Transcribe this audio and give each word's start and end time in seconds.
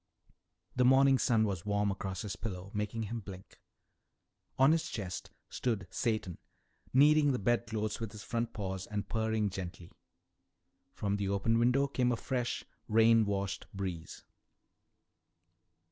The 0.75 0.83
morning 0.83 1.19
sun 1.19 1.43
was 1.43 1.63
warm 1.63 1.91
across 1.91 2.23
his 2.23 2.35
pillow, 2.35 2.71
making 2.73 3.03
him 3.03 3.19
blink. 3.19 3.59
On 4.57 4.71
his 4.71 4.89
chest 4.89 5.29
stood 5.47 5.85
Satan, 5.91 6.39
kneading 6.91 7.33
the 7.33 7.37
bedclothes 7.37 7.99
with 7.99 8.11
his 8.11 8.23
front 8.23 8.51
paws 8.51 8.87
and 8.87 9.07
purring 9.07 9.51
gently. 9.51 9.91
From 10.91 11.17
the 11.17 11.29
open 11.29 11.59
window 11.59 11.85
came 11.85 12.11
a 12.11 12.17
fresh, 12.17 12.65
rain 12.87 13.25
washed 13.25 13.67
breeze. 13.75 14.23